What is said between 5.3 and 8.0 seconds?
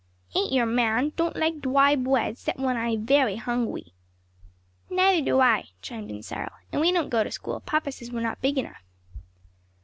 I," chimed in Cyril. "And we don't go to school. Papa